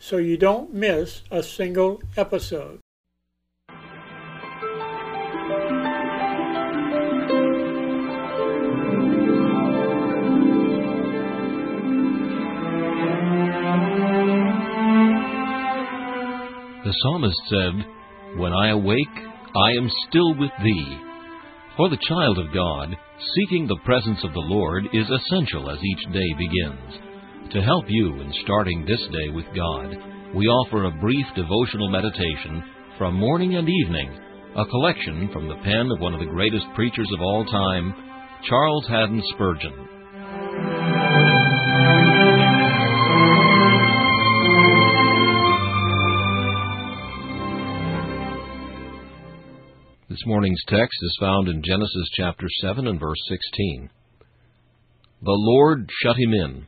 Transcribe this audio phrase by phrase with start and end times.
[0.00, 2.80] so you don't miss a single episode.
[16.82, 17.86] The psalmist said,
[18.38, 19.06] When I awake,
[19.54, 20.98] I am still with thee.
[21.76, 22.96] For the child of God,
[23.36, 27.09] seeking the presence of the Lord is essential as each day begins.
[27.52, 29.96] To help you in starting this day with God,
[30.36, 32.62] we offer a brief devotional meditation
[32.96, 34.16] from morning and evening,
[34.56, 37.92] a collection from the pen of one of the greatest preachers of all time,
[38.48, 39.74] Charles Haddon Spurgeon.
[50.08, 53.90] This morning's text is found in Genesis chapter 7 and verse 16.
[55.22, 56.66] The Lord shut him in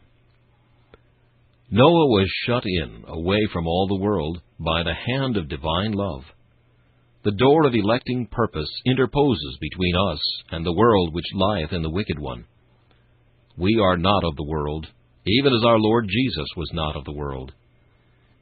[1.74, 6.20] Noah was shut in, away from all the world, by the hand of divine love.
[7.24, 11.90] The door of electing purpose interposes between us and the world which lieth in the
[11.90, 12.44] wicked one.
[13.56, 14.86] We are not of the world,
[15.26, 17.52] even as our Lord Jesus was not of the world.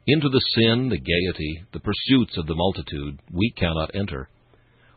[0.08, 4.28] Into the sin, the gaiety, the pursuits of the multitude we cannot enter.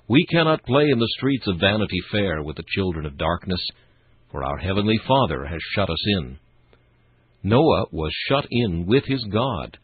[0.08, 3.62] We cannot play in the streets of Vanity Fair with the children of darkness,
[4.32, 6.40] for our Heavenly Father has shut us in.
[7.44, 9.78] Noah was shut in with his God.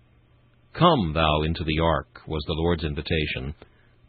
[0.74, 3.54] Come thou into the ark, was the Lord's invitation,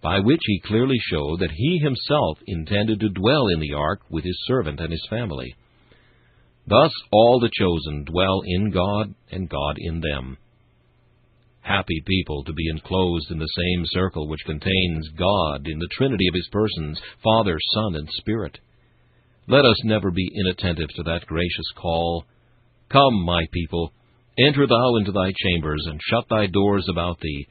[0.03, 4.25] by which he clearly showed that he himself intended to dwell in the ark with
[4.25, 5.55] his servant and his family.
[6.67, 10.39] Thus all the chosen dwell in God, and God in them.
[11.63, 16.27] Happy people to be enclosed in the same circle which contains God in the Trinity
[16.29, 18.59] of His persons, Father, Son, and Spirit.
[19.47, 22.25] Let us never be inattentive to that gracious call
[22.91, 23.93] Come, my people,
[24.39, 27.47] enter thou into thy chambers, and shut thy doors about thee,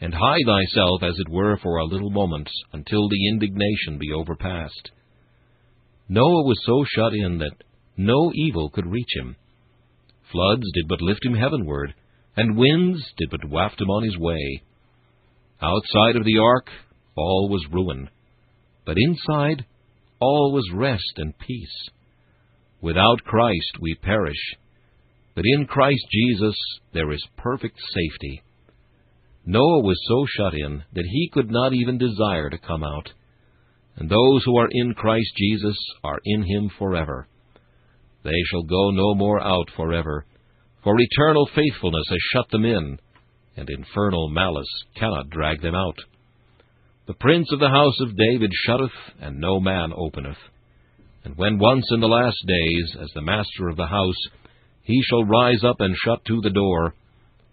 [0.00, 4.90] and hide thyself, as it were, for a little moment, until the indignation be overpast.
[6.08, 7.62] Noah was so shut in that
[7.96, 9.36] no evil could reach him.
[10.32, 11.94] Floods did but lift him heavenward,
[12.36, 14.62] and winds did but waft him on his way.
[15.62, 16.68] Outside of the ark,
[17.16, 18.08] all was ruin,
[18.84, 19.66] but inside,
[20.20, 21.90] all was rest and peace.
[22.80, 24.54] Without Christ we perish,
[25.40, 26.54] but in Christ Jesus
[26.92, 28.42] there is perfect safety.
[29.46, 33.10] Noah was so shut in that he could not even desire to come out.
[33.96, 37.26] And those who are in Christ Jesus are in him forever.
[38.22, 40.26] They shall go no more out forever,
[40.84, 42.98] for eternal faithfulness has shut them in,
[43.56, 45.96] and infernal malice cannot drag them out.
[47.06, 48.92] The prince of the house of David shutteth,
[49.22, 50.36] and no man openeth.
[51.24, 54.28] And when once in the last days, as the master of the house,
[54.90, 56.94] he shall rise up and shut to the door,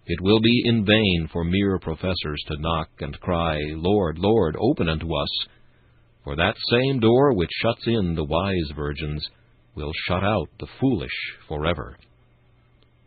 [0.08, 4.90] It will be in vain for mere professors to knock and cry, Lord, Lord, open
[4.90, 5.30] unto us.
[6.24, 9.24] For that same door which shuts in the wise virgins
[9.76, 11.12] will shut out the foolish
[11.48, 11.98] forever.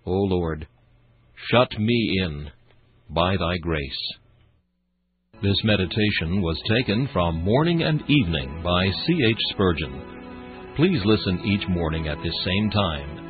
[0.07, 0.69] O Lord,
[1.51, 2.51] shut me in
[3.09, 4.03] by thy grace.
[5.43, 9.19] This meditation was taken from Morning and Evening by C.
[9.27, 9.39] H.
[9.51, 10.75] Spurgeon.
[10.77, 13.30] Please listen each morning at this same time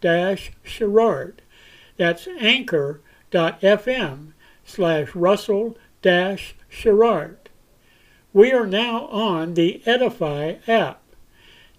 [0.00, 1.42] dash sherrard.
[1.96, 4.32] That's anchor.fm
[4.64, 7.48] slash russell dash sherrard.
[8.32, 11.02] We are now on the Edify app.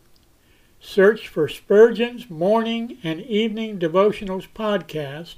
[0.83, 5.35] Search for Spurgeon's Morning and Evening Devotionals podcast.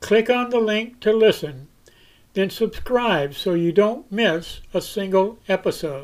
[0.00, 1.68] Click on the link to listen,
[2.32, 5.98] then subscribe so you don't miss a single episode.